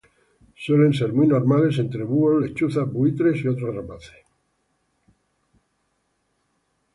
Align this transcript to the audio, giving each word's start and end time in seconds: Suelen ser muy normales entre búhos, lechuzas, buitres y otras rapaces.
Suelen 0.55 0.93
ser 0.93 1.13
muy 1.13 1.27
normales 1.27 1.77
entre 1.77 2.03
búhos, 2.03 2.41
lechuzas, 2.41 2.91
buitres 2.91 3.39
y 3.43 3.47
otras 3.49 3.75
rapaces. 3.75 4.25